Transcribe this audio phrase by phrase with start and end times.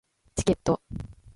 [0.35, 0.81] チケット